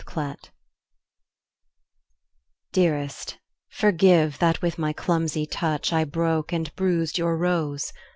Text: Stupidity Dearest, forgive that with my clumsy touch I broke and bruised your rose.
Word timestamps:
Stupidity 0.03 0.49
Dearest, 2.71 3.37
forgive 3.69 4.39
that 4.39 4.59
with 4.59 4.79
my 4.79 4.93
clumsy 4.93 5.45
touch 5.45 5.93
I 5.93 6.05
broke 6.05 6.51
and 6.51 6.75
bruised 6.75 7.19
your 7.19 7.37
rose. 7.37 7.93